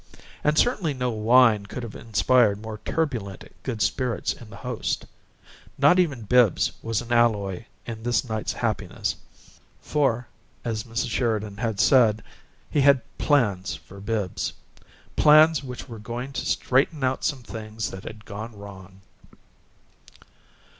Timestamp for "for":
9.79-10.27, 13.75-13.99